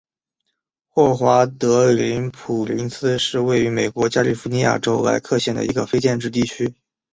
[0.89, 6.73] 霍华德斯普林斯是位于美国加利福尼亚州莱克县的一个非建制地区。